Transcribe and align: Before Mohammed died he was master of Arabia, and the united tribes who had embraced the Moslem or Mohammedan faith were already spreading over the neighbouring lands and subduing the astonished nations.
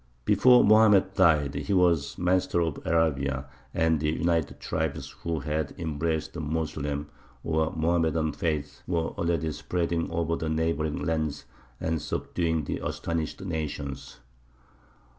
Before 0.25 0.63
Mohammed 0.63 1.13
died 1.13 1.53
he 1.53 1.73
was 1.73 2.17
master 2.17 2.59
of 2.59 2.79
Arabia, 2.85 3.45
and 3.71 3.99
the 3.99 4.09
united 4.09 4.59
tribes 4.59 5.11
who 5.21 5.41
had 5.41 5.75
embraced 5.77 6.33
the 6.33 6.39
Moslem 6.39 7.11
or 7.43 7.71
Mohammedan 7.75 8.31
faith 8.33 8.81
were 8.87 9.09
already 9.09 9.51
spreading 9.51 10.09
over 10.09 10.35
the 10.35 10.49
neighbouring 10.49 11.05
lands 11.05 11.45
and 11.79 12.01
subduing 12.01 12.63
the 12.63 12.79
astonished 12.83 13.41
nations. 13.45 14.17